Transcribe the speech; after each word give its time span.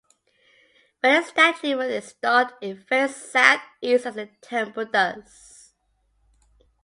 When 1.01 1.21
the 1.21 1.27
statue 1.27 1.77
was 1.77 1.91
installed 1.91 2.53
it 2.59 2.87
faced 2.89 3.31
southeast, 3.31 4.07
as 4.07 4.15
the 4.15 4.31
temple 4.41 4.85
does. 4.85 5.73